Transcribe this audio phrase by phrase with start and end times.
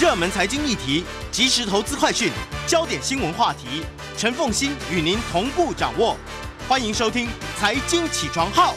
[0.00, 2.28] 热门财经议题、即时投资快讯、
[2.66, 3.84] 焦点新闻话题，
[4.16, 6.16] 陈凤欣与您同步掌握。
[6.68, 8.72] 欢迎收听《财经起床号》。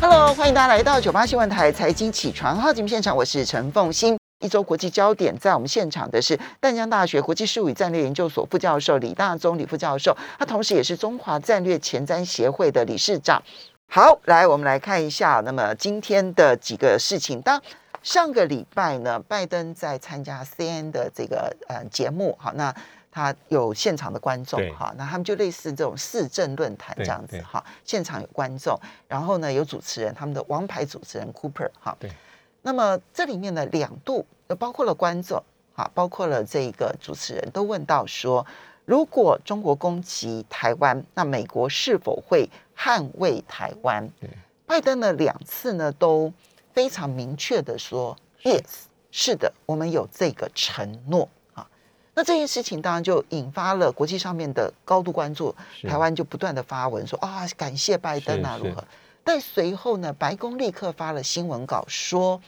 [0.00, 4.18] Hello，欢迎大家来到九八新闻台财经起床号节目现场，我是陈凤欣。
[4.40, 13.40] 一周国际焦点，在我们现场的是淡江大学国际事务与战略研究所副教授李大宗李副教授，他同时也是中华战略前瞻协会的理事长。
[13.88, 17.40] 好，来我们来看一下，那么今天的几个事情。
[17.40, 17.62] 当
[18.04, 22.72] 上个礼拜呢，拜登在参加 CNN 的这个呃节目，好，那
[23.10, 28.78] 他有现场的观众对，哈，那他们就类似这种市政论坛这对样子对，哈，现场有观众，
[29.08, 32.12] 然后呢有主持人，他们的王牌主持人 Cooper，哈，对。
[32.60, 35.42] 那么这里面呢两度，呃包括了观众，
[35.74, 38.46] 哈，包括了这个主持人都问到说，
[38.84, 44.28] 如果中国攻击台湾，那美国是否会捍卫台湾对？
[44.66, 46.30] 拜登呢两次呢都
[46.74, 48.62] 非常明确的说，yes，
[49.10, 51.66] 是的，我们有这个承诺啊。
[52.14, 55.54] 那这件事情当然就引发了国际上面的高度关注，
[55.88, 58.84] 台湾就不断的发文说啊，感谢拜登啊，如何？
[59.22, 62.40] 但随后呢，白宫立刻发了新闻稿说，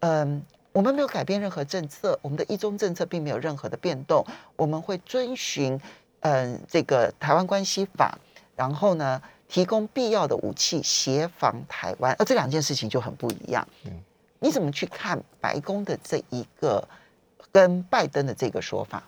[0.00, 5.80] 嗯，我们没有改变任何政策，我们的一中政策并没有任何的变动，我们会遵循
[6.20, 8.18] 嗯这个台湾关系法，
[8.56, 13.66] 然后呢提供必要的武器协防台湾，而这两件事情就很不一样。
[13.84, 13.92] 嗯
[14.38, 16.86] 你怎么去看白宫的这一个
[17.50, 19.02] 跟拜登的这个说法？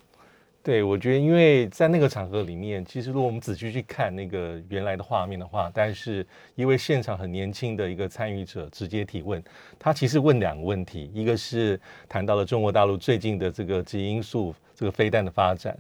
[0.63, 9.41] 对，我觉得因为在那个场合里面，其实如果我们仔细去看那个原来的画面的话，但是一位现场很年轻的一个参与者直接提问，
[9.79, 15.77] 他其实问两个问题，一个是谈到了中国大陆最近的这个基因素这个飞弹的发展，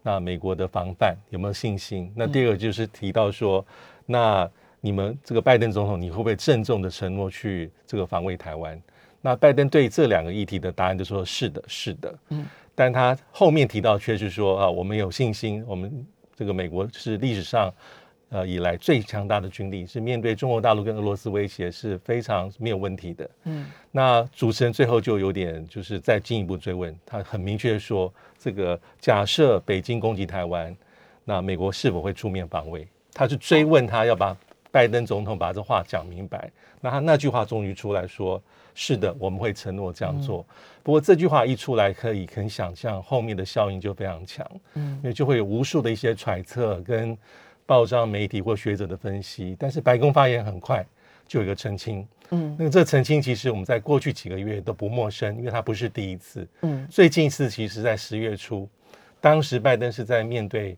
[0.00, 2.10] 那美国的防范有没有信心？
[2.14, 3.64] 那第二个就是提到说，
[4.06, 4.50] 那
[4.80, 8.80] 你们这个拜登总统，你会不会郑重的承诺去这个防卫台湾？
[9.20, 17.72] 那拜登对这两个议题的答案就说是的，是的，嗯，但他后面提到却是说啊，我们有信心，我们这个美国是历史上
[18.30, 23.30] 呃以来最强大的军力，是面对中国大陆跟俄罗斯威胁是非常没有问题的。
[23.44, 30.76] 嗯那主持人最后就有点就是再进一步追问，他很明确说，这个假设北京攻击台湾，
[31.24, 32.88] 那美国是否会出面防卫？
[33.12, 34.36] 他去追问他要把
[34.70, 36.50] 拜登总统把这话讲明白。
[36.80, 38.42] 那他那句话终于出来说，
[38.74, 40.44] 是的，我们会承诺这样做。
[40.82, 47.16] 不过这句话一出来，可以很想象后面的效应就非常强，嗯因为就会有无数的一些揣测跟
[47.66, 49.54] 报章媒体或学者的分析。
[49.58, 50.84] 但是白宫发言很快
[51.28, 52.06] 就有一个澄清。
[52.30, 56.48] 嗯那个这澄清其实我们在过去几个月都不陌生，因为它不是第一次。
[56.62, 58.68] 嗯最近一次其实在十月初，
[59.20, 60.76] 当时拜登是在面对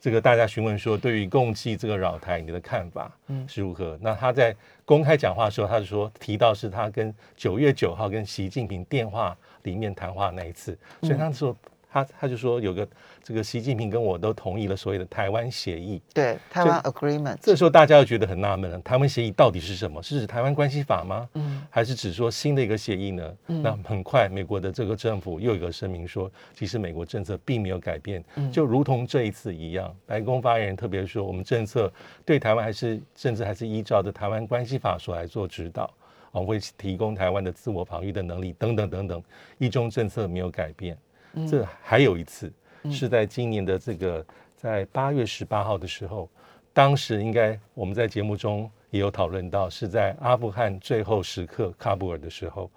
[0.00, 3.98] 这个大家询问说，对于共济这个扰台你的看法嗯是如何？
[4.00, 11.54] 那他在公开讲话的时候，他就说提到是他跟九月九号跟习近平电话里面谈话那一次，所以他说
[11.92, 12.86] 他他就说有个
[13.22, 20.02] 这个习近平跟我都同意了所谓的台湾协议，对，台湾 agreement，这时候大家又觉得很纳闷了，台湾协议到底是什么？
[20.02, 21.28] 是指台湾关系法吗？
[21.34, 23.36] 嗯还是指说新的一个协议呢？
[23.48, 29.94] 嗯那很快，美国的这个政府又有一个声明说，其实美国政策并没有改变，嗯就如同这一次一样。
[30.06, 31.92] 白宫发言人特别说，我们政策
[32.24, 35.92] 对台湾还是甚至还是依照着台湾关系法所来做指导，
[36.30, 39.22] 我们会提供台湾的自我防御的能力等等等等，
[39.58, 40.96] 一中政策没有改变。
[41.34, 41.46] 嗯。
[41.46, 42.52] 这还有一次
[42.90, 44.24] 是在今年的这个
[44.56, 46.28] 在八月十八号的时候，
[46.72, 52.70] 当时应该我们在节目中也有讨论到，是在阿富汗最后时刻喀布尔的时候，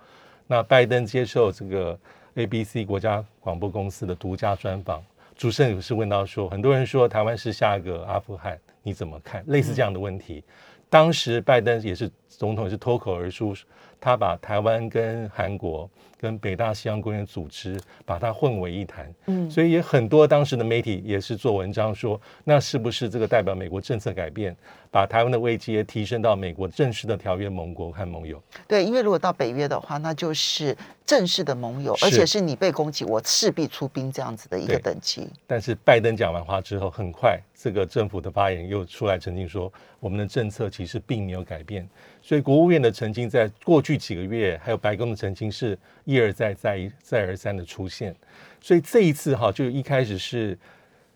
[0.48, 2.00] 那拜登接受这个
[2.36, 5.04] ABC 国家广播公司的独家专访，
[5.36, 9.44] 主持人有是问到说，很多人说台湾是下一个阿富汗，你怎么看？
[9.48, 10.44] 类似这样的问题，
[10.90, 13.56] 当时拜登也是总统，也是脱口而出，
[14.00, 15.90] 他把台湾跟韩国
[16.24, 24.56] 跟北大西洋公园组织把它混为一谈，嗯所以也很多当时的媒体也是做文章说，那是不是这个代表美国政策改变，
[24.90, 28.42] 把台湾的位阶提升到美国正式的条约盟国和盟友？
[28.66, 30.74] 对，因为如果到北约的话，那就是
[31.06, 35.28] 正式的盟友，而且是你被攻击，我势必出兵这样子的一个等级。
[35.46, 39.70] 但是拜登讲完话之后，很快这个政府的发言又出来澄清说，
[40.00, 41.86] 我们的政策其实并没有改变。
[42.22, 45.78] 所以国务院的澄清在过去几个月，还有白宫的澄清是
[46.14, 48.16] 一而再、再一再而三的出现。
[48.62, 50.58] 所以这一次哈，就一开始是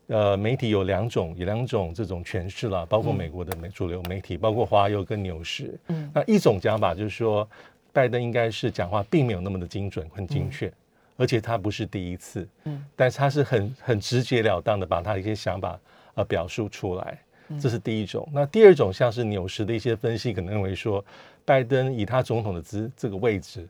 [0.07, 5.79] 呃媒体有两种，有两种这种诠释了，包括美国的媒主流媒体，包括华油跟纽时。
[5.87, 7.47] 嗯那一种讲法就是说，
[7.93, 10.71] 拜登应该是讲话并没有那么的精准、很精确，
[11.15, 15.79] 而且他不是第一次，嗯但是他是很很直截了当的把他的一些想法
[16.15, 17.17] 呃表述出来，
[17.61, 18.27] 这是第一种。
[18.33, 21.03] 那第二种像是纽时的一些分析，可能认为说，
[21.45, 23.65] 拜登以他总统的资这个位置，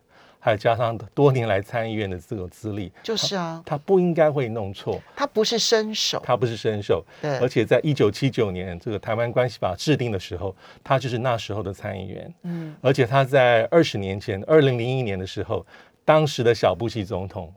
[0.47, 4.97] 还有加上多年来参议院的这个资历，就是啊，他不应该会弄错。
[5.13, 12.33] 他不是伸手，他不是伸手，对，而且在一九七九年这个台湾关系法制定的时候，他就是那时候的参议员。
[12.43, 15.65] 嗯，而且他在二十年前，二零零一年的时候，
[16.05, 17.53] 当时的小布希总统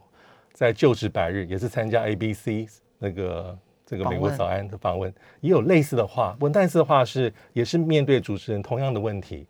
[0.52, 3.56] 在就职百日，也是参加 ABC 那个
[3.86, 6.36] 这个美国早安的访问，也有类似的话。
[6.40, 9.46] 问但是的话是也是面对主持人同样的问题。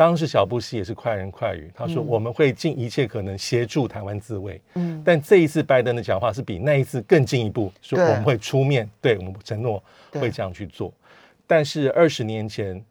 [0.00, 4.58] 当时小布希也是快人快语，他说我们会尽一切可能协助台湾自卫。
[4.72, 10.90] 嗯，但这一次拜登的讲话是比那一次更进一步，说我们会出面，对我们承诺会这样去做。
[11.46, 12.82] 但是二十年前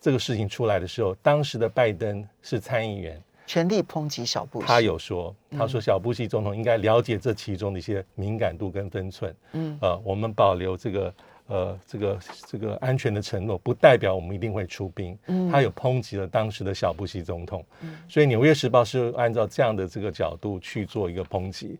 [0.00, 4.66] 这个事情出来的时候，当时的拜登是参议员，全力抨击小布希。
[4.66, 9.32] 他有说，他说小布希总统应该了解这其中的一些敏感度跟分寸。
[9.52, 11.14] 嗯，呃，我们保留这个。
[11.48, 15.16] 呃，这个这个安全的承诺不代表我们一定会出兵。
[15.26, 17.64] 嗯，他有抨击了当时的小布希总统，
[18.08, 21.78] 所以《纽约时报》是按照这样的这个角度去做一个抨击。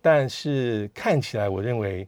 [0.00, 2.06] 但是看起来，我认为，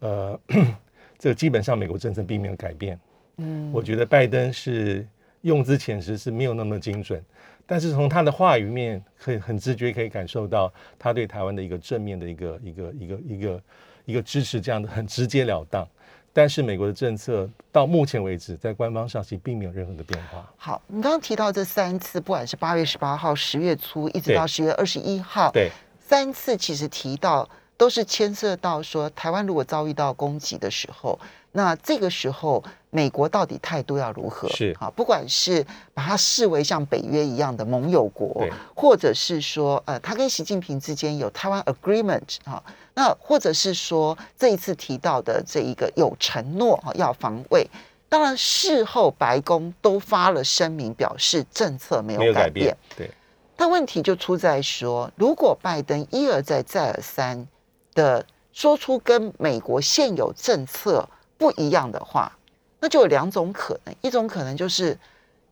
[0.00, 0.38] 呃，
[1.18, 3.00] 这个基本上美国政策并没有改变。
[3.38, 5.06] 嗯，我觉得拜登是
[5.40, 7.24] 用之前实是没有那么精准，
[7.66, 13.62] 但是从他的话语面，可以很直觉可以感受到他对台湾的一个正面的一个一个一个一个
[14.04, 15.88] 一个支持，这样的很直截了当。
[16.32, 20.46] 但是美国的政策到目前为止，在官方上其实并没有任何的变化。
[20.56, 31.18] 好，你刚刚提到这三次，不管是八月十八号、十月初，一直到十月二十一号，对，三次其实提到都是牵涉到说，台湾如果遭遇到攻击的时候。
[31.52, 34.48] 那这个时候，美国到底态度要如何？
[34.48, 35.64] 是啊，不管是
[35.94, 38.44] 把它视为像北约一样的盟友国，
[38.74, 42.60] 或者是说，呃，他跟习近平之间有台湾 agreement 啊，
[42.94, 47.64] 那或者是说这一次提到的这一个有承诺啊，要防卫。
[48.08, 52.76] 当然，事后白宫都发了声明，表示政策没有改变。
[52.96, 53.08] 对，
[53.56, 57.46] 但问题就出在说，如果拜登一而再、再而三
[57.94, 61.08] 的说出跟美国现有政策。
[61.40, 62.30] 不一样的话，
[62.80, 63.94] 那就有两种可能。
[64.00, 64.98] 一种可能就是，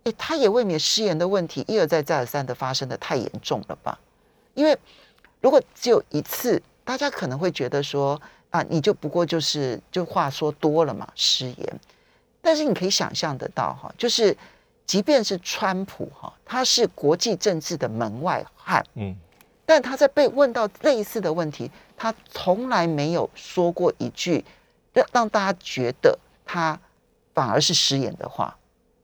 [0.04, 3.98] 哎，他也未免失言的问题一而再再而三的发生的太严重了吧？
[4.54, 4.76] 因为
[5.40, 8.20] 如果只有一次，大家可能会觉得说，
[8.50, 11.80] 啊，你就不过就是就话说多了嘛，失言。
[12.40, 14.36] 但是你可以想象得到哈，就是
[14.86, 19.14] 即便是川普哈，他是国际政治的门外汉，嗯，
[19.66, 24.44] 但他在被问到类似的问题，他从来没有说过一句。
[25.12, 26.76] 让大家觉得他
[27.38, 28.52] 反而是失言的话，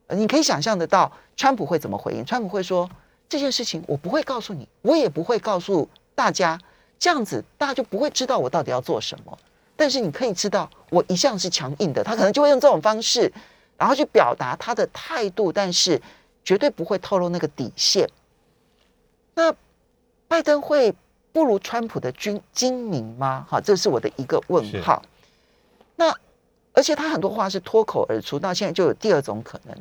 [0.08, 2.26] 你可以想象得到，川普会怎么回应？
[2.26, 2.90] 川普会说
[3.30, 6.58] ：“这件事情我不会告诉你，我也不会告诉大家，
[6.98, 9.38] 这样子大家就不会知道我到底要做什么。
[9.76, 12.02] 但是你可以知道，我一向是强硬的。
[12.02, 13.32] 他可能就会用这种方式，
[13.76, 16.02] 然后去表达他的态度，但是
[16.44, 18.04] 绝对不会透露那个底线。
[19.36, 19.54] 那
[20.26, 20.92] 拜登会
[21.32, 23.46] 不如川普的军精明吗？
[23.48, 25.00] 哈，这是我的一个问号。”
[25.94, 26.12] 那，
[26.74, 29.74] 而且他很多话是脱口而出，到现在就有第二种可能，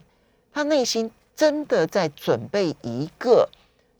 [0.54, 3.50] 他内心真的在准备一个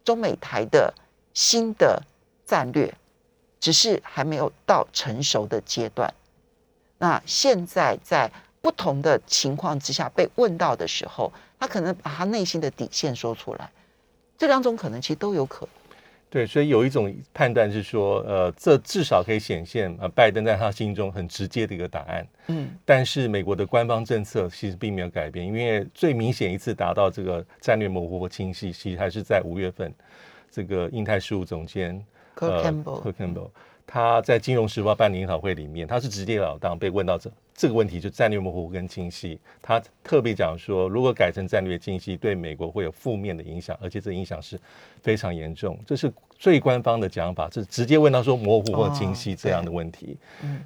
[0.06, 0.94] 中美台的
[1.34, 2.02] 新的
[2.46, 2.94] 战略，
[3.60, 6.14] 只是还没有到成熟的阶段。
[7.00, 8.32] 那现在在
[8.62, 13.72] 不同的情况之下被问到的时候，他可能把他内心的底线说出来，
[14.38, 15.83] 这两种可能其实都有可能。
[16.34, 22.28] 对，所以有一种判断是说，呃，这至少可以显现呃，拜登在他心中很直接的一个答案。
[22.48, 29.94] 嗯，但是美国的官方政策其实并没有改变，因为最明显一次达到这个战略模糊或清晰，其实还是在五月份，
[30.50, 32.04] 这个印太事务总监
[32.40, 33.52] 呃 Campbell。
[33.86, 39.40] 他在《金融时报》办研讨会里面，他是直截了当被问到这这个问题，就战略模糊跟清晰。
[39.62, 44.60] 他特别讲说，如果改成战略清晰，对美国会有负面的影响，而且这影响是
[45.02, 45.78] 非常严重。
[45.86, 50.18] 这是最官方的讲法，是直接问到说模糊或清晰这样的问题。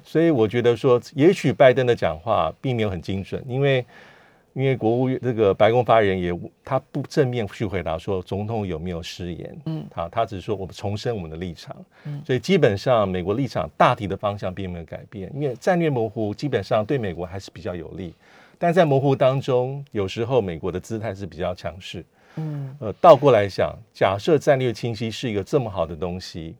[0.02, 3.84] 所以我觉得说，也许拜登的讲话并没有很精准，因为。
[4.58, 18.12] 因为国务院这个白宫发言人也他不正面去回答说总统有没有失言，嗯，好，他只是说我们重申我们的立场，嗯，所以基本上美国立场大体的方向并没有改变，因为战略模糊基本上对美国还是比较有利，
[18.58, 26.56] 但在模糊当中，有时候美国的姿态是比较强势，嗯，呃，倒过来想，假设战略清晰是一个这么好的东西，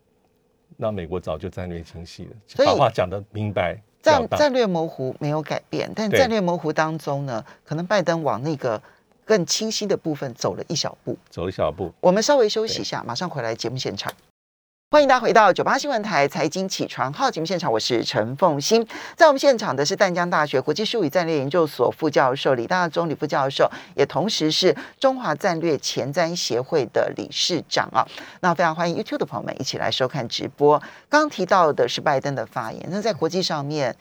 [0.76, 2.30] 那美国早就战略清晰了，
[2.64, 3.76] 把话讲得明白。
[4.02, 8.80] 战战略模糊没有改变，但战略模糊当中呢，可能拜登往那个
[9.24, 11.92] 更清晰的部分走了一小步，走一小步。
[12.00, 14.12] 我们稍微休息一下，马上回来节目现场。
[14.90, 18.88] 欢迎大家回到九八新闻台财经起床号节目现场，我是陈凤欣。
[19.14, 28.02] 在我们现场的是淡江大学国际术语战略研究所副教授李大中李副教授，也同时是中华战略前瞻协会的理事长啊。
[28.40, 30.78] 那非常欢迎 YouTube 的朋友们一起来收看直播。
[31.10, 33.94] 刚刚提到的是拜登的发言，那在国际上面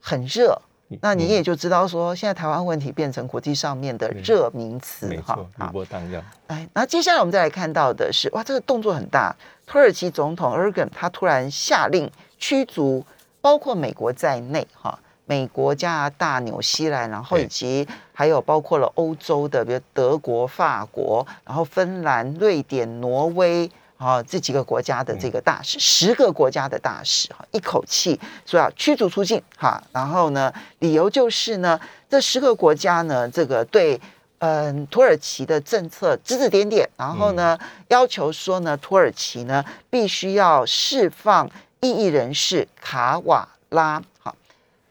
[0.00, 0.60] 很热。
[1.00, 6.22] 那你也就知道说，现在台湾问题变成国际上面的热名词哈，一波荡漾。
[6.48, 9.34] 哎，那接下来我们再来看到的是，哇，这个动作很大。
[9.66, 13.04] 土耳其总统 Erdogan 他突然下令驱逐
[13.40, 23.70] 包括美国在内哈，美国、加拿大、纽西兰，然后以及还有包括了欧洲的，比如德国、法国，然后芬兰、瑞典、挪威。
[24.04, 31.80] 啊，这几个国家的这个大使，十个国家的大使，哈，一口气说要驱逐出境，哈，然后呢，理由就是呢，
[32.10, 33.98] 这十个国家呢，这个对，
[34.40, 37.58] 嗯，土耳其的政策指指点点，然后呢，
[37.88, 44.36] 要求说呢，土耳其呢必须要释放异议人士卡瓦拉，好，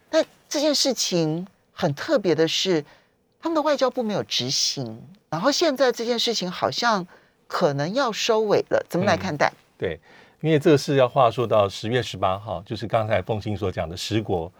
[0.09, 2.83] 那这件事情很特别的是，
[3.39, 7.05] 他们的外交部没有执行，然后现在这件事情好像。
[7.47, 9.51] 可能要收尾了，怎么来看待？
[9.77, 9.99] 对，
[10.41, 14.51] 因为这个事要话说到十月十八号，就是刚才凤青所讲的十国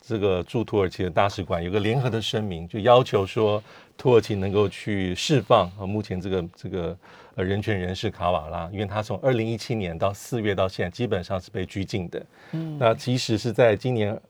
[0.00, 3.62] 这个驻土耳其的大使馆有个联合的声明，就要求说
[3.96, 6.96] 土耳其能够去释放和目前这个这个
[7.36, 12.26] 呃人权人士卡瓦拉，因为他从二零一七年到四月到现在基本上是被拘禁的。
[12.50, 14.20] 嗯，那即使是在今年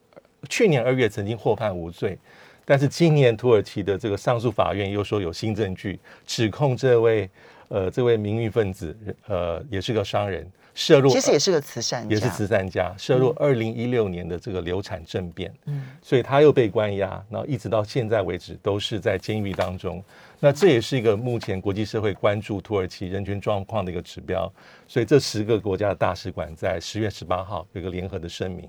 [0.49, 2.19] 去年二月曾经获判无罪，
[2.65, 7.29] 但是今年土耳其的这个上诉法院又说有新证据指控这位。
[7.73, 8.95] 呃，这位名誉分子，
[9.27, 20.05] 呃，也是个商人，涉入其实也是个慈善家，也是慈善家，涉入二零一六年的这个流产政变，嗯，所以他又被关押，然后一直到现在为止都是在监狱当中。
[20.39, 24.53] 那这也是一个目前国际社会关注土耳其人权状况的一个指标。
[24.87, 28.69] 所以这十个国家的大使馆在十月十八号有个联合的声明，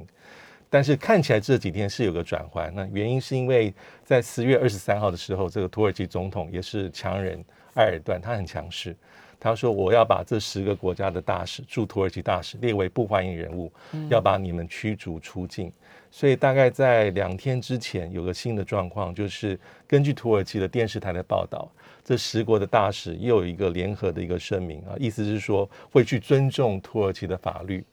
[0.70, 2.72] 但是看起来这几天是有个转换。
[2.74, 3.74] 那原因是因为
[4.06, 7.44] 在十月二十三号的时候，这个土耳其总统也是强人。
[7.76, 8.96] 埃尔段他很强势，
[9.40, 13.72] 他说我要把这十个国家的大使驻土耳其大使列为不欢迎人物，
[14.10, 15.72] 要把你们驱逐出境。
[16.10, 21.68] 所以大概在两天之前有个新的状况，就是根据土耳其的电视台的报道，
[22.06, 27.84] 这十国的大使又有一个联合的一个声明啊，意思是说会去尊重土耳其的法律、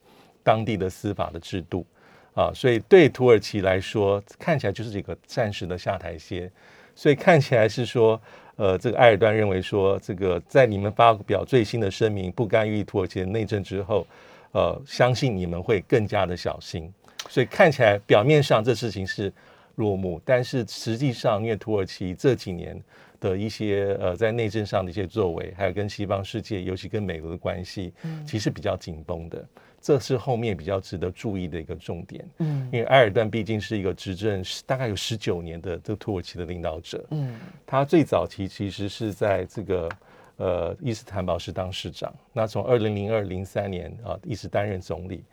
[0.43, 1.87] 当地的司法的制度
[2.35, 2.53] 啊。
[2.55, 6.51] 所以对土耳其来说，看起来就是一个暂时的下台阶。
[6.95, 8.21] 所以看起来是说。
[8.61, 14.07] 呃，这个埃尔段认为说，这个在你们发表最新的声明不干预土耳其的内政之后，
[14.53, 16.93] 呃，相信你们会更加的小心。
[17.31, 19.33] 所以看起来表面上这事情是
[19.77, 22.79] 落幕，但是实际上，因为土耳其这几年
[23.19, 27.95] 的一些呃在内政上的一些作为，还有跟西方世界，尤其跟美国的关系，
[28.27, 29.43] 其实比较紧绷的。
[29.83, 37.35] 这是后面比较值得注意的一个重点，嗯，因为埃尔段毕竟是一个执政大概有十九年的这个土耳其的领导者，嗯，
[37.65, 39.89] 他最早期其实是在这个
[40.37, 45.25] 呃伊斯坦堡市当市长，那从二零零二零三年啊一直担任总理，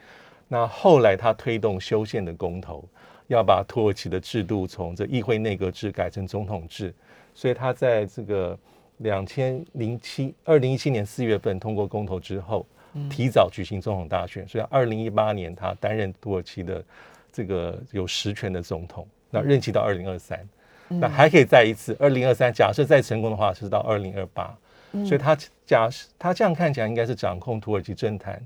[0.47, 2.87] 那后来他推动修宪的公投，
[3.27, 6.93] 要把土耳其的制度从这议会内阁制改成总统制，
[7.35, 8.57] 所以他在这个
[8.99, 12.65] 两千零七二零一七年四月份通过公投之后。
[13.09, 16.83] 提早举行总统大选，所以二零一八年他担任土耳其的
[17.31, 20.39] 这个有实权的总统，那任期到二零二三，
[20.87, 24.57] 那还可以再一次二零二三，假设再成功的话是到二零二八，
[25.05, 28.41] 所以他假他这样看起来应该是掌控土耳其政坛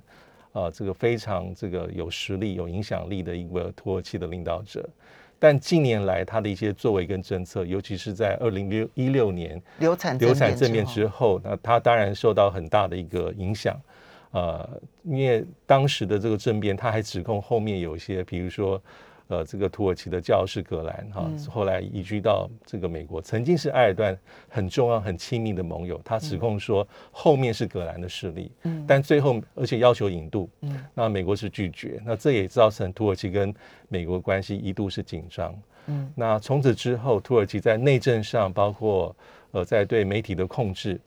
[0.51, 4.88] 啊，这个非常这个有实力、有影响力的一个土耳其的领导者。
[5.39, 13.75] 但近年来他的一些作为跟政策，尤其是在二零六一六年流产流产政变之后，那他当然受到很大的一个影响。
[14.31, 18.81] 呃，因为当时的这个政变，他还指控后面有一些，比如说，
[19.27, 33.53] 呃，这个土耳其的教士格兰哈，后来移居到这个美国，曾经是埃尔段很重要、很亲密的盟友，他指控说后面是格兰的势力，嗯，但最后而且要求引渡，嗯，那美国是拒绝，那这也造成土耳其跟
[33.89, 35.53] 美国关系一度是紧张，
[35.88, 39.15] 嗯，那从此之后，土耳其在内政上，包括
[39.51, 41.00] 呃，在对媒体的控制。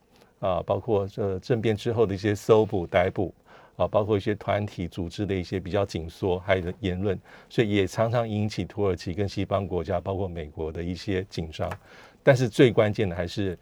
[0.44, 3.32] 啊，包括这政变之后的一些搜捕、逮捕，
[3.76, 11.72] 啊，包括一些团体组织的一些比较紧缩，还有言论，所以也常常引起土耳其跟西方国家，包括美国的一些紧张。
[12.22, 13.58] 但是最关键的还是，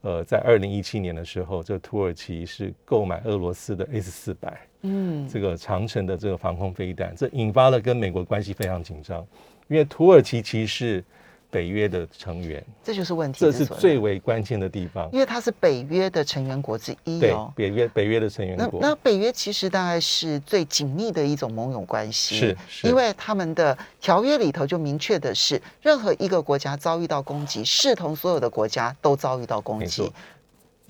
[0.00, 9.24] 呃，在二零一七年的时候，这土耳其是购买俄罗斯的 S 四百，嗯，这个长城的这个防空飞弹，这引发了跟美国关系非常紧张，
[9.68, 11.04] 因为土耳其其实。
[11.54, 15.08] 北约的成员，这就是问题这是最为关键的地方。
[15.12, 17.52] 因为它是北约的成员国之一对哦，。
[17.54, 30.10] 北约北约的成员那国那北约其实大概是最紧密的一种盟友关系，是是因为他们的条约里头就明确的是，任何一个国家遭遇到攻击，视同所有的国家都遭遇到攻击。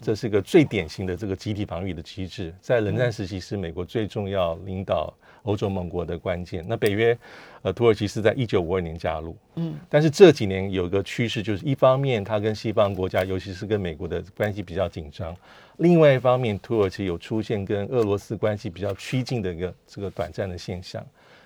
[0.00, 5.12] 这是个最典型的这个集体防御的机制，在冷战时期是美国最重要领导
[5.44, 6.62] 欧洲盟国的关键。
[6.68, 7.16] 那北约，
[7.62, 15.32] 呃，土耳其是在一九五二年加入，嗯，但是这几年有个趋势，就是一方面它跟西方国家，尤其是跟美国的关系比较紧张；
[15.78, 21.04] 另外一方面，土耳其有出现跟俄罗斯关系比较趋近的一个这个短暂的现象，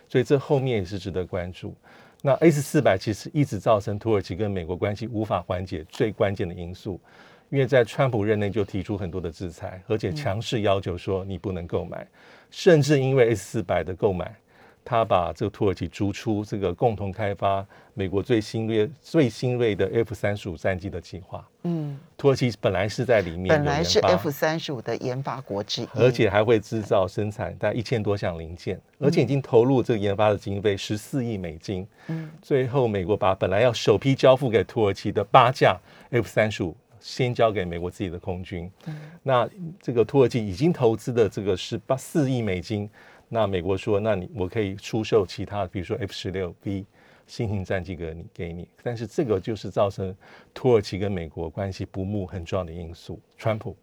[0.08, 1.74] 所以这后面也是值得关注。
[2.20, 7.00] 那 S 四百其实一直造成土耳其跟美国关系无法缓解最关键的因素，
[7.50, 12.06] 因为在川普任内就提出很多的制裁，而且强势要求说你不能购买，
[12.50, 14.34] 甚至因为 S 四百的购买，
[14.84, 21.46] 他把这个土耳其逐出这个共同开发美国最新锐最新锐的 F 三十五战机的计划。
[21.64, 31.86] 嗯，土耳其本来是在里面本来是 F 三十五的研发国之一，而且还会制造生产大概一千多项零件，而且已经投入这个研发的经费十四亿美金。
[32.06, 35.78] 嗯，最后美国把本来要首批交付给土耳其的八架
[36.10, 38.70] F 三十五，先交给美国自己的空军。
[39.22, 39.48] 那
[39.80, 42.88] 这个土耳其已经投资的这个是八四亿美金，
[43.28, 46.86] 那美国说，那你我可以出售其他，比如说 F 十六 B。
[47.30, 50.16] 新型战机给你给你，但是这个就是造成
[50.54, 53.20] 土耳其跟美国关系不睦很重要的因素。
[53.36, 53.76] 川普、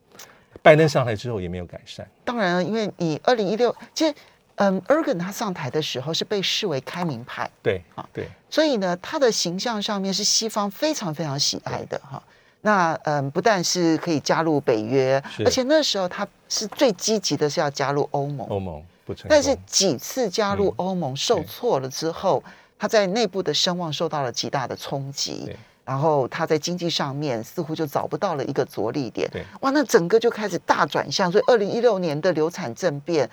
[0.64, 4.12] 拜登上台之后也没有改善，当然了，因为你二零一六，其实
[4.56, 12.24] 嗯 e e n 他上台的时候是被视为开明派，对啊对所以呢，他的形象上面是西方非常非常喜爱的哈。
[12.66, 20.74] 那嗯，不但是可以加入北约，而且那时候他是最积极的是要加入欧盟，欧盟不成，但是几次加入嗯。
[20.78, 22.44] 欧盟受挫了之后，
[22.80, 25.56] 他在内部的声望受到了极大的冲击对，
[25.86, 29.30] 然后他在经济上面似乎就找不到了一个着力点。
[29.30, 29.46] 对。
[29.62, 31.32] 哇，那整个就开始大转向。
[31.32, 33.30] 所以二零一六年的流产政变，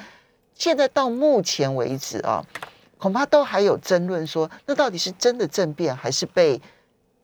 [0.55, 2.45] 现在到目前为止啊，
[2.99, 6.61] 恐怕都还有争论说，那到底是真的政变，还是被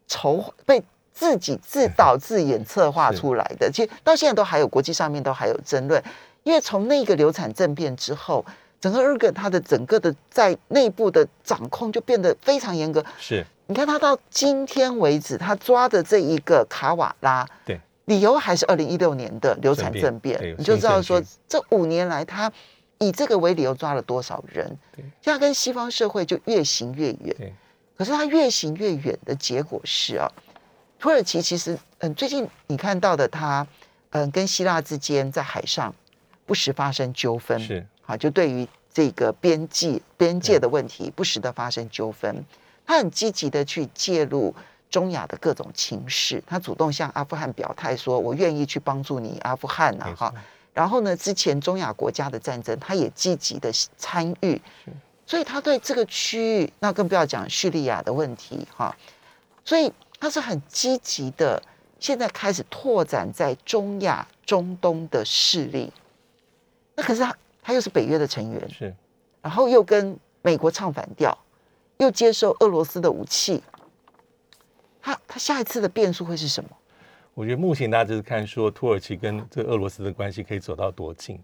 [0.06, 0.82] 筹被
[1.18, 3.68] 自己自导自演策划出来的？
[3.72, 6.00] 其实到现在都还有国际上面都还有争论，
[6.44, 8.44] 因为从那个流产政变之后。
[8.80, 13.04] 整个日本它的整个的在内部的掌控就变得非常严格。
[13.18, 13.44] 是。
[13.66, 22.52] 你看他到今天为止，他抓的这一个卡瓦拉，对，理由还是二零一六年的流产政政变你就知道说这五年来他
[22.98, 25.04] 以这个为理由抓了多少人，对。
[25.20, 27.34] 现在跟西方社会就越行越远。
[27.36, 27.52] 对。
[27.96, 30.30] 可是他越行越远的结果是啊，
[30.98, 33.66] 土耳其其实嗯，最近你看到的他
[34.10, 35.94] 嗯跟希腊之间在海上
[36.44, 37.86] 不时发生纠纷，是。
[38.06, 42.44] 啊，就对于这个边界边界的问题，不时的发生纠纷，
[42.86, 44.54] 他很积极的去介入
[44.90, 50.34] 中亚的各种情势，他主动向阿富汗表态说，我愿意去帮助你阿富汗啊，哈。
[50.72, 54.60] 然后呢，之前中亚国家的战争，他也积极的参与，
[55.26, 58.96] 所以他对这个区域，那更不要讲叙利亚的问题哈，
[59.64, 61.62] 所以他是很积极的，
[62.00, 65.92] 现在开始拓展在中亚、中东的势力。
[66.94, 68.94] 那可是他，他又是北约的成员，是
[69.40, 71.36] 然后又跟美国唱反调，
[71.98, 73.62] 又接受俄罗斯的武器，
[75.00, 76.70] 他他下一次的变数会是什么？
[77.34, 81.38] 我觉得目前大家就是看说土耳其跟这个俄罗斯的关系可以走到多近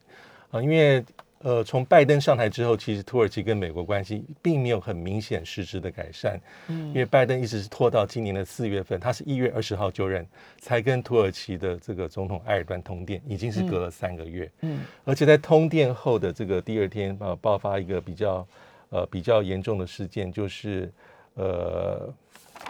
[0.50, 1.04] 啊，因为
[1.44, 10.26] 呃从拜登上台之后，其实土耳其跟美国关系并没有很明显实质的改善，嗯，因为拜登一直是拖到今年的四月份，他是一月二十号就任，
[10.58, 18.46] 才跟土耳其的这个总统埃尔段通电，已经是隔了三个月，嗯，而且在通电后的这个第二天啊，爆发一个比较
[18.88, 20.90] 呃比较严重的事件，就是
[21.34, 22.10] 呃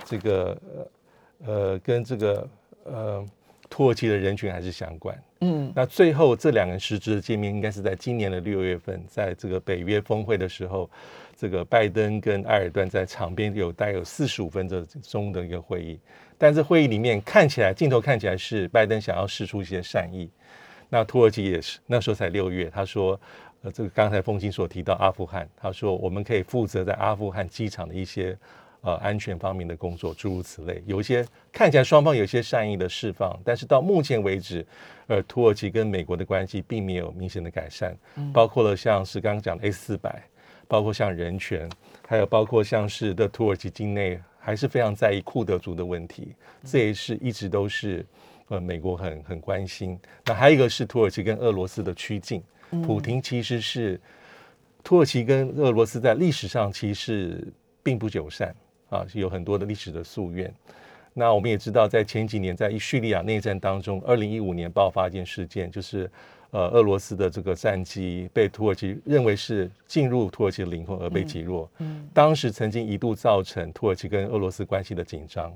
[0.04, 0.58] 这个
[1.46, 2.48] 呃呃跟这个
[2.86, 3.26] 呃
[3.74, 5.20] 土耳其的人群还是相关。
[5.40, 10.88] 嗯那最后这两个人实质的见面，应该是在今年的六月份，在这个北约峰会的时候，
[11.36, 14.68] 这个拜登跟埃尔段在场边有大概有四十五分
[15.02, 15.98] 钟的一个会议，
[16.38, 20.30] 但是会议里面看起来镜头看起来是拜登想要示出一些善意，
[20.88, 23.20] 那土耳其也是那时候才六月，他说，
[23.62, 28.38] 呃，这个刚才风清所提到阿富汗，他说我们可以负责在阿富汗机场的一些
[28.84, 34.64] 呃安全方面的工作，诸如此类，有一些看起来双方有一些善意的释放，但是到目前为止，
[35.06, 37.96] 呃，土耳其跟美国的关系并没有明显的改善，
[38.32, 40.22] 包括了像是刚刚讲的 A 四百，
[40.68, 41.68] 包括像人权，
[42.06, 48.04] 还有包括像是的土耳其境内还是非常在意库德族的问题，这也是一直都是
[48.48, 49.98] 呃美国很很关心。
[50.26, 52.42] 那还有一个是土耳其跟俄罗斯的趋近，
[52.86, 53.98] 普廷其实是
[54.82, 57.50] 土耳其跟俄罗斯在历史上其实
[57.82, 58.54] 并不友善
[58.94, 60.52] 啊，是有很多的历史的夙愿。
[61.12, 66.10] 那我们也知道，在前几年在叙利亚内战当中，二零一五年爆发一件事件，就是
[66.50, 71.70] 呃俄罗斯的这个战机被土耳其认为是进入土耳其的领空而被击落。
[71.78, 75.52] 嗯，当时曾经一度造成土耳其跟俄罗斯关系的紧张，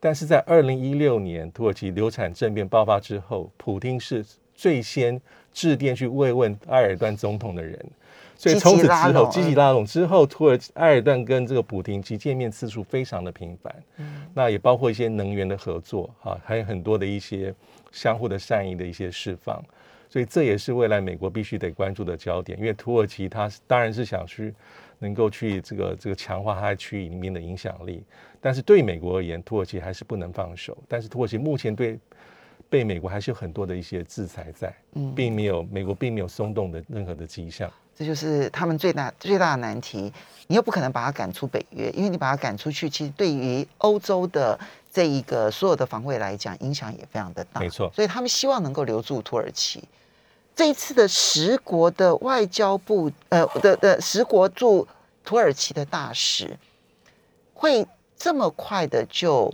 [0.00, 5.20] 但是在二零一六年土耳其流产政变爆发之后，普京是最先
[5.52, 7.78] 致电去慰问埃尔段总统的人。
[8.44, 13.74] 所以从此之后，积极拉拢之后，土耳其埃尔段跟这个普京其见面次数非常的频繁。
[13.96, 17.54] 嗯，那也包括一些能源的合作啊，还有很多的一些
[17.90, 19.64] 相互的善意的一些释放。
[20.10, 24.54] 所以这也是未来美国必须得关注的焦点，因为土耳其它当然是想去
[24.98, 28.04] 能够去这个这个强化它在区域里面的影响力，
[28.40, 30.76] 但是对美国而言，土耳其还是不能放手。
[30.86, 31.98] 但是土耳其目前对
[32.68, 37.68] 被美国还是有很多的一些制裁在，嗯，并没有美国并没有松动的任何的迹象。
[37.96, 40.12] 这就是他们最大最大的难题，
[40.48, 44.58] 你又不可能把他赶出北约，因为你把他赶出去，其实对于欧洲的
[44.92, 47.60] 这一个所有的防卫来讲，影响也非常的大。
[47.60, 49.82] 没错，所以他们希望能够留住土耳其。
[50.56, 54.86] 这一次的十国的外交部呃的的十国驻
[55.24, 56.58] 土耳其的大使，
[57.52, 59.52] 会这么快的就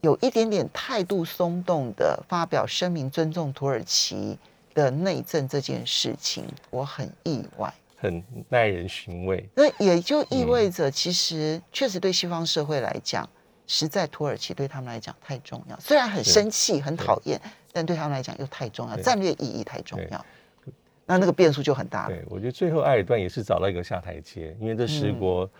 [0.00, 4.38] 有一点点态度松动的发表声明，尊重土耳其。
[4.74, 9.48] 的内政这件事情，我很意外，很耐人寻味。
[9.54, 13.28] 那也就意味着，其实确实对西方社会来讲，
[13.66, 15.78] 实在土耳其对他们来讲太重要。
[15.80, 17.40] 虽然很生气、很讨厌，
[17.72, 20.24] 但对他们来讲又太重要，战略意义太重要。
[21.04, 22.14] 那那个变数就很大了。
[22.14, 25.50] 对，我觉得最后埃尔段也是找到一个下台阶，因为这十国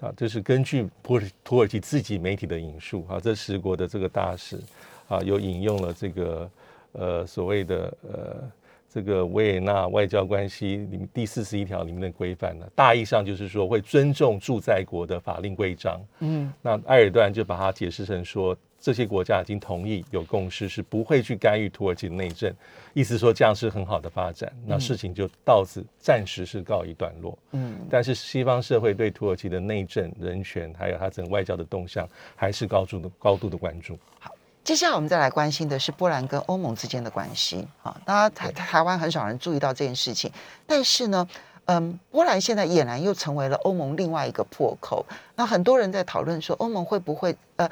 [0.00, 4.60] 啊，这是根据土土耳其自己媒体的引述啊，这十国的这个大使
[5.08, 6.48] 啊，又引用了这个。
[6.92, 8.50] 呃，所谓的呃，
[8.88, 16.00] 这个维也纳外交关系里面第四十一条里面的规范呢，大意上就是说会尊重驻在国的法令规章。
[16.20, 22.52] 嗯，那埃尔段就把它解释成说，这些国家已经同意有共识，是不会去干预土耳其的内政，
[22.92, 24.52] 意思说这样是很好的发展。
[24.66, 27.38] 那事情就到此暂时是告一段落。
[27.52, 33.98] 嗯，但是西方社会对土耳其的内政、人权还有它整个外交的动向，还是高度的高度的关注。
[34.18, 34.30] 好。
[34.64, 40.30] 接下来我们再来关心的是波兰跟欧盟之间的关系啊，当然台台湾很少人注意到这件事情，
[40.66, 41.26] 但是呢，
[41.64, 45.04] 嗯，波兰现在俨然又成为了欧盟另外一个破口。
[45.34, 47.68] 那很多人在讨论说，欧盟会不会呃，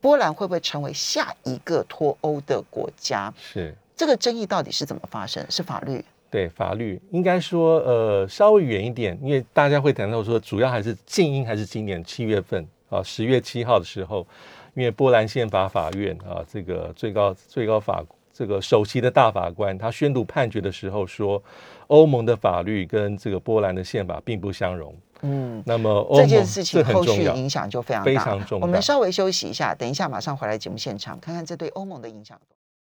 [0.00, 3.30] 波兰会不会成为下一个脱欧的国家？
[3.38, 5.44] 是这个争议到底是怎么发生？
[5.50, 6.02] 是法律？
[6.30, 14.26] 对，法律应该说呃稍微远一点，因为大家会谈到说，主要还是静音，还是今年七月份啊，十月七号的时候。
[14.74, 18.02] 因为波兰宪法法院啊，这个最高最高法
[18.32, 21.42] 这个首席的大法官，他宣读判决的时候说，
[21.88, 24.94] 欧盟的法律跟这个波兰的宪法并不相容。
[25.22, 28.58] 嗯，那么这件事情后续影响就非常非常重。
[28.60, 32.40] 我们稍微休息一下，等一下马上回来节目现场，看看这对欧盟的影响。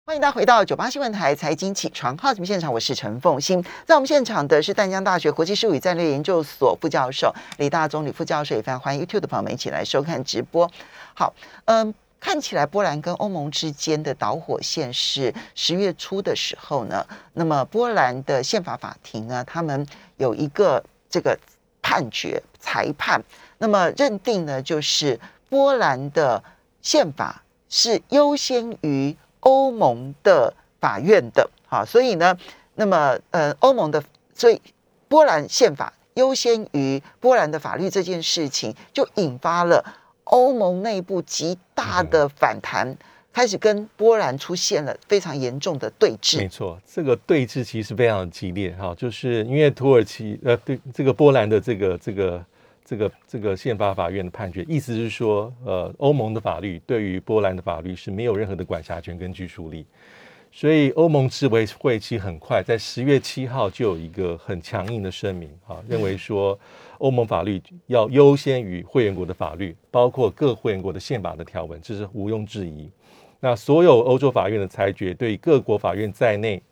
[0.05, 10.71] 欢迎大家回到九八新闻台财经起床号节目现场，我是陈凤欣，在我们现场的是淡江大学国际事务与战略研究所副教授李大中李副教授，也非常欢迎 YouTube 的朋友们一起来收看直播。
[11.19, 19.85] 好，嗯，看起来波兰跟欧盟之间的导火线是十月初的时候呢，那么波兰的宪法法庭呢，他们
[20.19, 21.37] 有一个这个
[21.83, 23.21] 判决裁判，
[23.59, 26.41] 那么认定呢，就是波兰的
[26.83, 29.17] 宪法是优先于。
[29.41, 32.37] 欧盟的法院的，好，所以呢，
[32.75, 34.03] 那么呃，欧盟的，
[34.35, 34.61] 所以
[35.07, 39.85] 波兰宪法优先于波兰的法律这件事情，就引发了
[40.31, 42.97] 欧盟内部极大的反弹，
[43.33, 46.39] 开始跟波兰出现了非常严重的对峙。
[46.39, 52.45] 没错，这个对峙其实非常的激烈哈，就是因为土耳其呃，对这个波兰的这个这个。
[52.91, 59.85] 这个这个宪法法院的判决，意思是说，呃，欧盟的法律对于波兰的法律是没有任何的管辖权跟拘束力，
[60.51, 66.59] 所以欧盟执委会其实很快在十月七号就有一个很强硬的声明啊，认为说
[66.99, 72.91] 欧盟法律要优先于会员国的法律，包括各会员国的宪法的条文，这是毋庸置疑。
[73.41, 76.63] 那所有欧洲法院的裁决，对各国法院在内。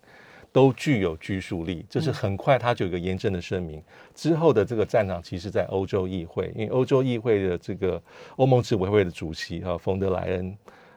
[0.53, 3.83] 都具有拘束力，这是很快，他就有一个严正的声明。
[4.15, 8.03] 之后的这个战场，其实在欧洲议会，因为欧洲议会的这个
[8.37, 10.57] 欧盟执委会的主席啊，冯德莱恩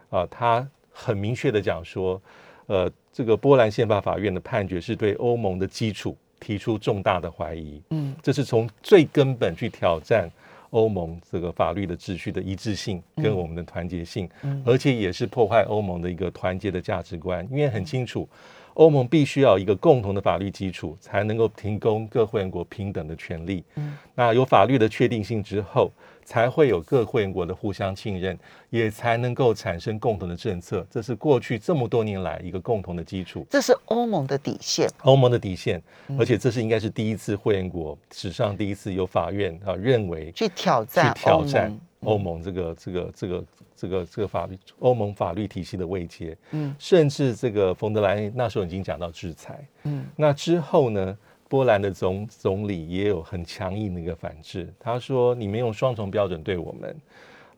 [0.10, 2.22] 啊，他很明确的讲说，
[2.68, 7.82] 呃，这个波兰宪法法院的判决是对欧盟的基础提出重大的怀疑。
[7.90, 10.30] 嗯，这是从最根本去挑战
[10.72, 14.30] 欧盟这个法律的秩序的一致性跟我们的团结性，
[14.66, 18.28] 而且也是破坏欧盟的一个团结的价值观，因为很清楚。
[18.76, 23.62] 欧盟必须要一个共同的法律基础，才能够提供各会员国平等的权利。
[23.76, 25.92] 嗯，那有法律的确定性之后，
[26.30, 28.38] 才会有各会员国的互相信任，
[28.70, 30.86] 也才能够产生共同的政策。
[30.88, 33.44] 这是过去这么多年来一个共同的基础。
[33.50, 35.82] 这是欧盟的底线，欧盟的底线，
[36.20, 43.44] 而且这是应该是第一次会员国史上第一次由法院啊认为去挑战去挑战欧盟这个这个这个
[43.76, 51.18] 这个这个法律欧盟法律体系的位阶，嗯甚至这个冯德莱恩那时候已经讲到制裁，嗯那之后呢，
[51.50, 56.96] 波兰的总总理也有很强硬的一个反制，他说你们用双重标准对我们。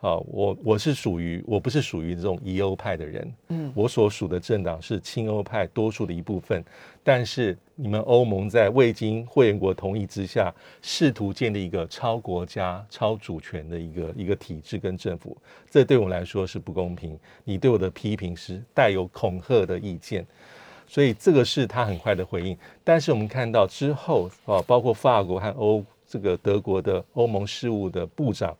[0.01, 3.71] 啊，我我是属于我不是属于这种疑欧派的人，嗯。
[3.75, 6.65] 我所属的政党是亲欧派多数的一部分，
[7.03, 10.51] 但是你们欧盟在未经会员国同意之下，
[10.81, 15.37] 试图建立一个超国家、超主权的一个一个体制跟政府，
[15.69, 17.15] 这对我来说是不公平。
[17.43, 20.25] 你对我的批评是带有恐吓的意见，
[20.91, 22.57] 所以这个是他很快的回应。
[22.83, 28.55] 但是我们看到之后啊，包括法国和欧这个德国的欧盟事务的部长。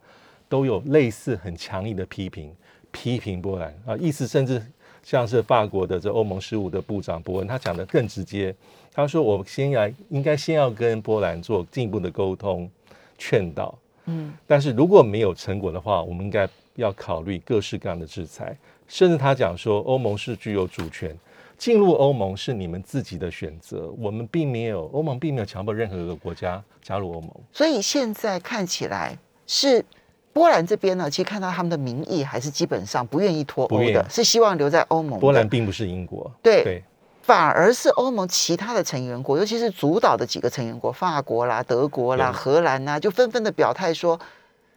[0.51, 2.53] 都有类似很强硬的批评，
[2.91, 4.61] 批评波兰啊，意思甚至
[5.01, 8.53] 像是法国的这欧盟事务的部长伯恩，他讲的更直接，
[8.93, 12.69] 他说我先要应该先要跟波兰做进一步的沟通
[13.17, 13.73] 劝导，
[14.07, 18.53] 嗯但是如果没有成果的话，我们应该要考虑各式各样的制裁，
[18.89, 21.17] 甚至他讲说欧盟是具有主权。
[21.62, 27.30] 进入欧盟是你们自己的选择，我们并没有，欧盟并没有强迫任何一个国家加入欧盟。
[27.54, 29.86] 所以现在看起来是
[30.34, 35.19] 波兰这边呢，其实看到他们的民意还是基本上不愿意脱欧的，是希望留在欧盟。
[35.19, 36.84] 波兰并不是英国，对对
[37.21, 44.19] 反而是欧盟其他的成员国，尤其是主导的几个成员国，法国啦、德国啦、荷兰啦，就纷纷的表态说，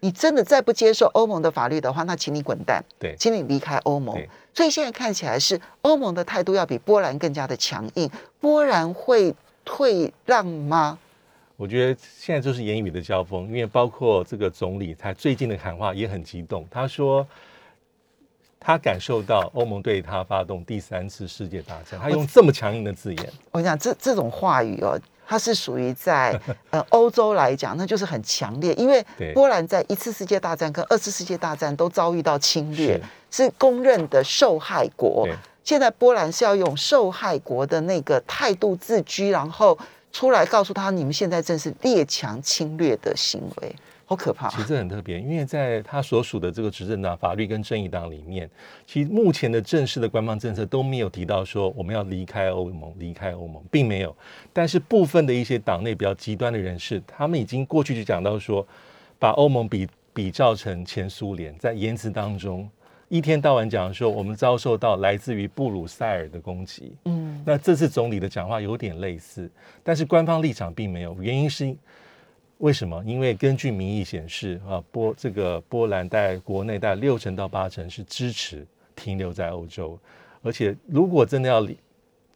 [0.04, 4.14] 你真的再不接受欧盟的法律的话，那请你滚蛋，对请你离开欧盟。
[4.52, 10.98] 所以现在看起来是欧盟的态度要比波兰更加的强硬，波兰会退让吗？
[11.56, 16.66] 我觉得现在就是言语的交锋，因为包括这个总理，他最近的喊话也很激动。
[16.70, 17.26] 他说，
[18.60, 26.38] 他感受到欧盟对他发动第三次世界大战，他用这么强硬的字眼，我跟你讲，这这种话语哦，它是属于在
[26.70, 35.34] 呃欧洲来讲，那就是很强烈，因为波兰在一次世界大战跟二次世界大战都遭遇到侵略，是公认的受害国对。
[35.64, 39.78] 现在波兰是要用受害国的那个态度自居，然后
[40.12, 43.74] 出来告诉他，你们现在正是列强侵略的行为，
[44.06, 44.58] 好可怕其。
[44.58, 48.48] 实这很特别，因为在他所属的这个执政党法律跟正义党里面，
[48.86, 54.14] 其实目前的正式的官方政策都没有提到说我们要离开欧盟，离开欧盟，并没有。
[54.52, 58.66] 但是部分的一些党内比较极端的人士，他们已经过去就讲到说，
[59.18, 62.68] 把欧盟比比照成前苏联，在言辞当中
[63.08, 66.94] 一天到晚讲说我们遭受到来自于布鲁塞尔的攻击。
[67.04, 69.50] 嗯，那这次总理的讲话有点类似，
[69.82, 71.74] 但是官方立场并没有，原因是
[72.64, 73.04] 为什么？
[73.04, 79.98] 因为根据民意显示啊，波这个波兰在国内大概六成到八成是支持停留在欧洲，
[80.40, 81.68] 而且如果真的要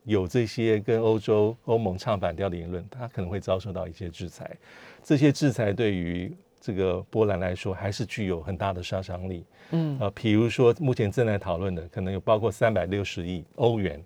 [0.05, 4.55] 有这些跟欧洲欧盟唱反调的言论，他可能会遭受到一些制裁。
[5.03, 9.47] 这些制裁对于这个波兰来说，还是具有很大的杀伤力。
[9.71, 13.99] 嗯，啊，比如说目前正在讨论的，可能有包括三百六十亿欧元，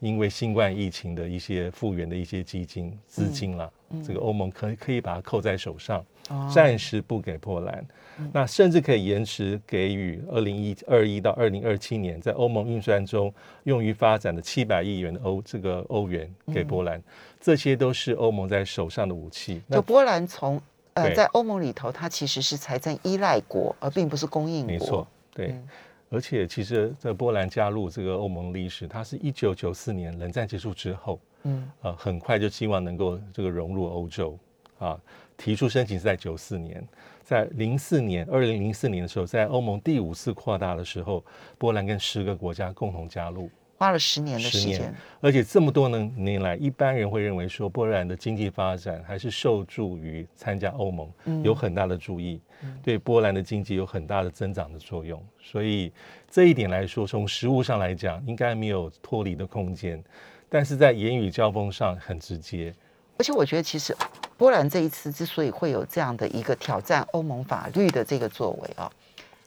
[0.00, 3.70] 因为新冠疫情的一些复原的一些基金资金啦，
[4.06, 6.50] 这个欧盟可可以把它扣在手上，哦。
[6.54, 7.84] 暂时不给波兰，
[8.30, 13.32] 那甚至可以延迟给予二零一二一到二零二七年在欧盟预算中
[13.64, 17.02] 用于发展的七百亿元的欧这个欧元给波兰，
[17.40, 19.62] 这些都是欧盟在手上的武器。
[19.66, 20.60] 那就波兰从
[20.92, 24.72] 呃在欧盟里头，它其实是财政依赖国，而并不是供应国。
[24.72, 25.54] 没错，对。
[26.10, 34.38] 嗯而且，其实，在波兰加入这个欧盟历史，它是一九九四年冷战结束之后，嗯呃，很快就希望能够这个融入欧洲
[34.78, 34.98] 啊。
[35.36, 36.82] 提出申请是在九四年，
[37.22, 41.24] 在零四年，二零零四年的时候，在欧盟第五次扩大的时候，
[41.58, 44.94] 波兰跟十个国家共同加入，花了十年的时间。
[45.20, 52.40] 而且这么多年年来，一般人会认为说，波兰的经济发展还是受助于参加欧盟，嗯有很大的注意，
[52.82, 55.22] 对波兰的经济有很大的增长的作用。
[55.42, 55.92] 所以
[56.30, 60.02] 这一点来说，从实物上来讲，应该没有脱离的空间。
[60.48, 62.72] 但是在言语交锋上很直接，
[63.18, 63.94] 而且我觉得，其实
[64.36, 68.90] 波兰这一次之所以会有这样的一个挑战欧盟法律的这个作为啊，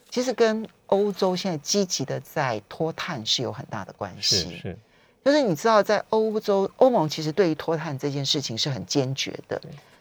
[0.09, 4.57] 其实跟欧洲现在积极的在脱碳是有很大的关是系。
[4.57, 4.77] 是，
[5.23, 9.59] 就是你知道，在欧洲，欧盟其实对于脱碳这件事情是很坚决的。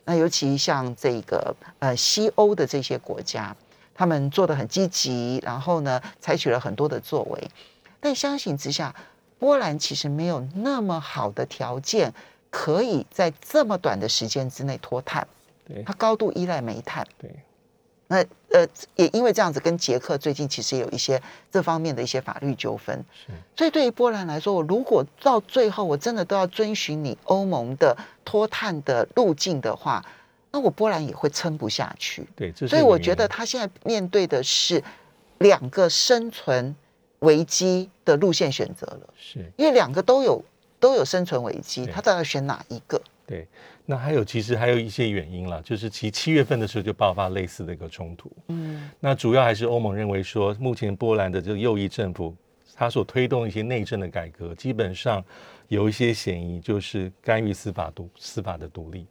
[0.08, 3.54] 那尤其像这个呃西欧的这些国家，
[3.94, 7.50] 他们做的很积极，然后呢，采取了很多的作为。
[8.00, 8.94] 但相形之下，
[9.38, 12.10] 波兰其实没有那么好的条件，
[12.48, 15.28] 可以在这么短的时间之内脱碳。
[15.66, 17.06] 对它高度依赖煤炭。
[17.18, 17.30] 对。
[18.08, 18.66] 那呃，
[18.96, 23.04] 也因为这样子，跟捷克最近其实也有一些这方面的一些法律纠纷。
[23.14, 30.02] 是所以对于波兰来说，我如果到最后我真的都要遵循你欧盟的脱碳的路径的话，
[30.50, 32.26] 那我波兰也会撑不下去。
[32.34, 34.82] 对，所以我觉得他现在面对的是
[35.38, 36.74] 两个生存
[37.18, 40.42] 危机的路线选择了，是因为两个都有
[40.80, 42.98] 都有生存危机，他到底要选哪一个？
[43.26, 43.46] 对。
[43.90, 48.30] 那还有其实还有一些原因啦，就是其七月份的时候就爆发类似的一个冲突。
[48.48, 52.36] 嗯那主要还是欧盟认为说，目前波兰的这个右翼政府，
[52.74, 55.24] 他所推动一些内政的改革，基本上
[55.68, 59.06] 有一些嫌疑，就是干预司法独司法的独立。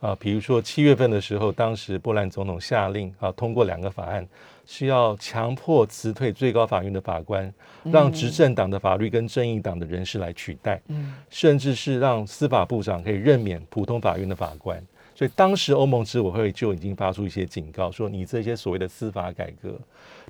[0.00, 4.26] 啊，比如说七月份的时候，当时波兰总统下令啊，通过两个法案，
[4.66, 7.52] 是要强迫辞退最高法院的法官，
[7.84, 10.80] 让执政党的法律跟正义党的人士来取代。
[10.88, 14.82] 嗯甚至是让司法部长可以任免普通法院的法官。
[15.14, 19.78] 所以当时欧盟执委会就已经发出一些警告，说你这些所谓的司法改革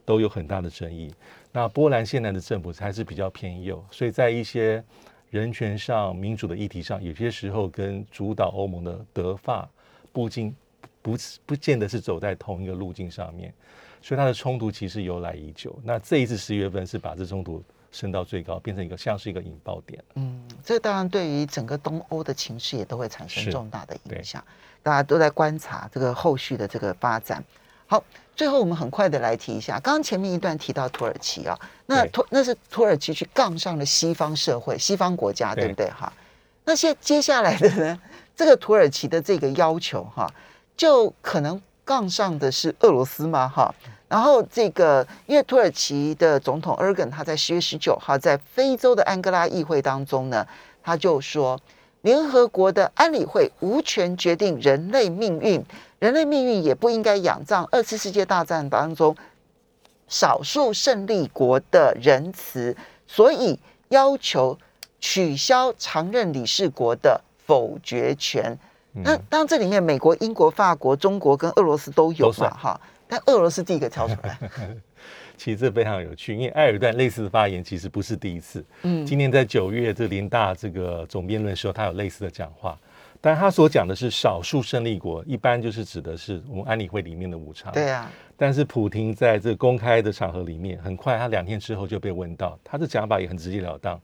[0.04, 1.10] 都有很大的争议。
[1.52, 4.84] 那波兰现在的政府还是比较偏右，所以在一些
[5.30, 9.66] 人权上、民主的议题上，有些时候跟主导欧盟的德法
[10.12, 10.54] 不尽
[11.00, 11.16] 不
[11.46, 13.54] 不见得是走在同一个路径上面，
[14.04, 15.74] 所以它的冲突其实由来已久。
[15.82, 20.04] 那这一次十月份是把这冲突升到最高，变成一个像是一个引爆点。
[20.16, 24.44] 嗯，这当然对于整个东欧的情势也都会产生重大的影响，
[24.82, 27.42] 大家都在观察这个后续的这个发展。
[27.86, 28.04] 好，
[28.36, 35.90] 最后我们很快的来提一下，刚刚前面一段提到土耳其啊，那土那是土耳其去杠上了西方社会、西方国家，对对不对？
[35.90, 36.12] 哈，
[36.66, 37.98] 那现接下来的呢，
[38.36, 40.30] 这个土耳其的这个要求哈，
[40.76, 43.46] 就可能杠上的是俄罗斯吗？
[43.48, 43.74] 哈，
[44.08, 50.46] 然后这个因为土耳其的总统 e r g n 他在十月十九号在非洲的安哥拉议会当中呢，
[50.82, 51.60] 他就说，
[52.02, 55.64] 联合国的安理会无权决定人类命运，
[55.98, 59.14] 人类命运也不应该仰仗二次世界大战当中
[60.08, 64.58] 少数胜利国的仁慈，所以要求
[65.00, 68.58] 取消常任理事国的否决权。
[69.02, 72.80] 那当然，这里面美国、英国、法国、中国跟俄罗斯都有嘛，哈。
[73.06, 74.38] 但俄罗斯第一个跳出来，
[75.36, 78.64] 其实这非常有趣，因为埃尔段类似的发言其实不是第一次。
[78.82, 82.78] 嗯今年在九月这联大这个总辩论的时候，他有类似的讲话，
[83.20, 87.70] 但他所讲的是少数胜利国，一般就是指的是我们安理会里面的五常。
[87.72, 94.00] 对啊，但是普廷在这个公开的场合里面，很快他两天之后就被问到，他的讲法也很直截了当。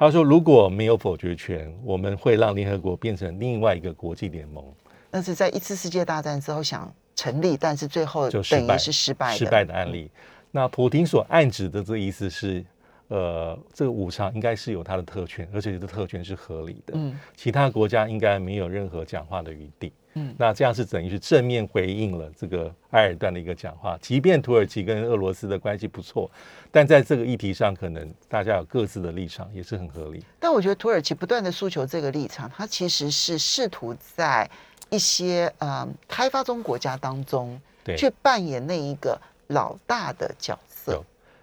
[0.00, 4.64] 他说：“如果没有否决权，我们会让联合国变成另外一个国际联盟，
[5.10, 9.36] 那是在一次世界大战之后想成立，但是最后等于是失败的。
[9.36, 10.10] 失败的案例。
[10.50, 12.64] 那普廷所暗指的这意思是，
[13.08, 16.94] 呃，这个五常应该是有它的特权，而且这个特权是合理的。
[16.96, 19.92] 嗯其他国家应该没有任何讲话的余地。
[20.14, 23.96] 嗯那这样是等于是正面回应了这个埃尔段的一个讲话。
[24.02, 26.30] 即便土耳其跟俄罗斯的关系不错，
[26.72, 30.24] 但在这个议题上，可能大家有各自的立场，也是很合理。
[30.38, 34.50] 但我觉得土耳其不断的诉求这个立场，它其实是试图在
[34.90, 41.00] 一些呃开发中国家当中对，去扮演那一个老大的角色。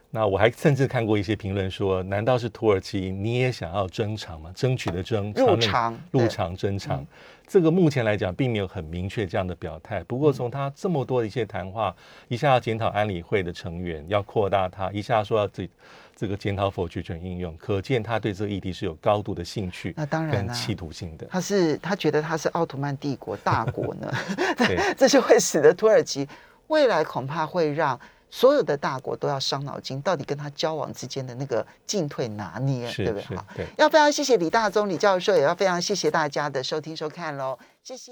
[0.10, 4.52] 那我还甚至看过一些评论说，难道是土耳其你也想要争长吗？
[4.56, 7.08] 争取的争，入场入场争长嗯。
[7.48, 10.04] 这个目前来讲，并没有很明确这样的表态。
[10.04, 11.96] 不过从他这么多的一些谈话，
[12.28, 15.70] 一下要检讨安理会的成员，要扩大它，一下说要这
[16.14, 21.26] 这个检讨否决权应用，可见他对这个议题是有高度的兴趣那当然啦跟企图性的。
[21.30, 24.12] 他是他觉得他是奥图曼帝国大国呢，
[24.58, 26.28] 对，这就会使得土耳其
[26.68, 27.98] 未来恐怕会让
[28.30, 33.38] 所有的大国都要伤脑筋，到底跟他交往之间的那个进退拿捏，对不对？
[33.38, 33.46] 好。
[33.78, 38.12] 要非常谢谢李大宗李教授，也要非常谢谢大家的收听收看喽，谢谢。